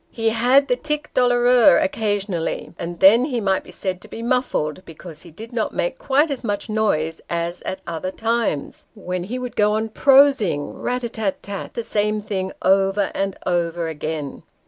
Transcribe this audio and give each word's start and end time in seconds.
He 0.09 0.29
had 0.29 0.67
the 0.67 0.75
tic 0.77 1.11
doloureux 1.13 1.79
occasionally, 1.79 2.73
and 2.79 2.99
then 2.99 3.25
he 3.25 3.39
might 3.39 3.63
be 3.63 3.69
said 3.69 4.01
to 4.01 4.07
be 4.07 4.23
muffled, 4.23 4.83
because 4.83 5.21
he 5.21 5.29
did 5.29 5.53
not 5.53 5.75
make 5.75 5.99
quite 5.99 6.31
as 6.31 6.43
much 6.43 6.69
noise 6.69 7.21
as 7.29 7.61
at 7.67 7.81
other 7.85 8.09
times, 8.09 8.87
when 8.95 9.25
he 9.25 9.37
would 9.37 9.55
go 9.55 9.73
on 9.73 9.89
prosing, 9.89 10.73
rat 10.81 11.03
tat 11.13 11.43
tat 11.43 11.75
the 11.75 11.83
same 11.83 12.19
thing 12.19 12.51
over 12.63 13.11
and 13.13 13.37
over 13.45 13.87
again. 13.89 14.41